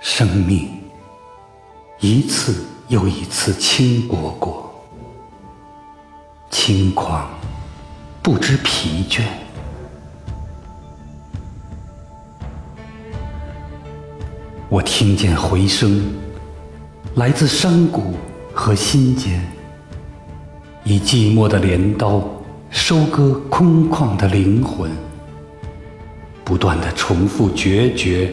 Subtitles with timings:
[0.00, 0.66] 生命
[2.00, 4.72] 一次又一次倾国过，
[6.50, 7.28] 轻狂
[8.22, 9.22] 不知疲倦。
[14.70, 16.02] 我听见回声，
[17.16, 18.14] 来自山谷
[18.54, 19.46] 和心间，
[20.82, 22.26] 以寂寞的镰刀
[22.70, 24.90] 收割空旷的灵魂，
[26.42, 28.32] 不断的重复决绝。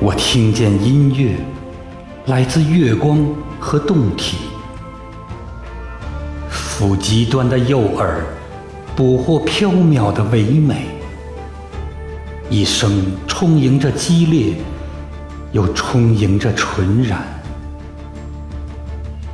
[0.00, 1.36] 我听见音乐，
[2.26, 3.24] 来自月光
[3.60, 4.36] 和洞体，
[6.50, 8.06] 腹极端的诱饵，
[8.96, 10.86] 捕获缥缈的唯美。
[12.50, 14.54] 一生充盈着激烈，
[15.52, 17.22] 又充盈着纯然。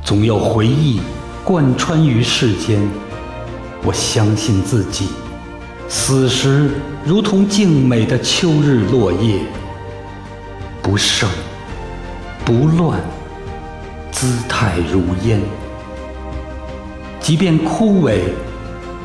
[0.03, 1.01] 总有回忆
[1.43, 2.87] 贯穿于世间。
[3.83, 5.07] 我相信自己，
[5.89, 6.69] 死时
[7.03, 9.41] 如同静美的秋日落叶。
[10.81, 11.29] 不盛
[12.43, 12.99] 不乱，
[14.11, 15.39] 姿态如烟。
[17.19, 18.21] 即便枯萎，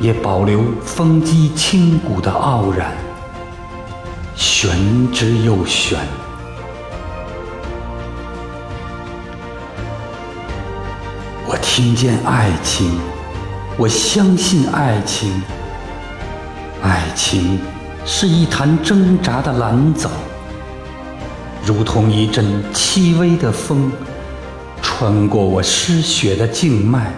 [0.01, 2.93] 也保留风肌清骨的傲然。
[4.35, 5.99] 玄之又玄。
[11.47, 12.99] 我听见爱情，
[13.77, 15.43] 我相信爱情。
[16.83, 17.61] 爱情
[18.05, 20.11] 是一潭挣扎的蓝藻。
[21.67, 23.91] 如同一阵轻微的风，
[24.81, 27.13] 穿过我失血的静脉，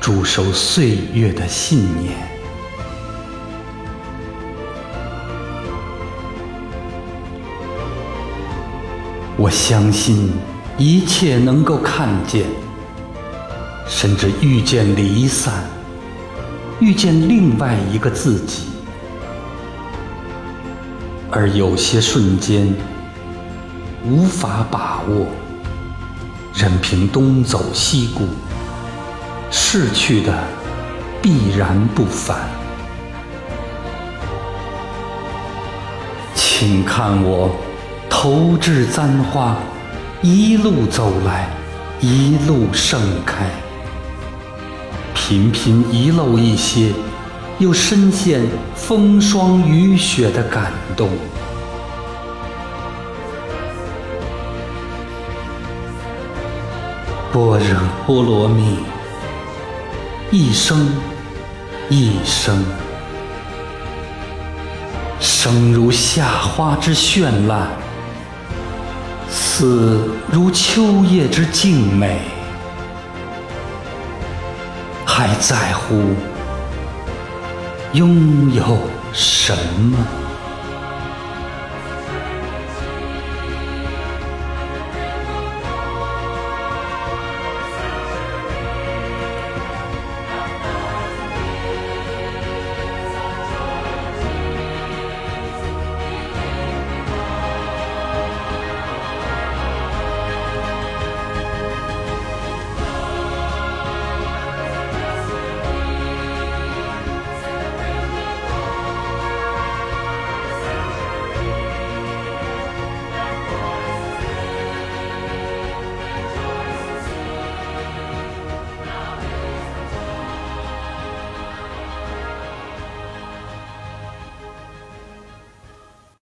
[0.00, 2.12] 驻守岁月的信念。
[9.36, 10.32] 我相信
[10.76, 12.44] 一切能够看见，
[13.86, 15.62] 甚至遇见离散，
[16.80, 18.64] 遇见另外一个自己，
[21.30, 22.74] 而有些瞬间。
[24.02, 25.26] 无法把握，
[26.54, 28.26] 任凭东走西顾，
[29.50, 30.32] 逝去的
[31.20, 32.38] 必然不返。
[36.34, 37.50] 请看我
[38.08, 39.56] 投掷簪花，
[40.22, 41.48] 一路走来，
[42.00, 43.50] 一路盛开，
[45.14, 46.92] 频频遗漏一些，
[47.58, 48.40] 又深陷
[48.74, 51.10] 风霜雨雪的感动。
[57.32, 58.78] 般若波罗蜜，
[60.32, 60.88] 一生
[61.88, 62.64] 一生，
[65.20, 67.68] 生如夏花之绚烂，
[69.28, 72.22] 死如秋叶之静美，
[75.06, 76.02] 还在乎
[77.92, 78.76] 拥有
[79.12, 80.19] 什么？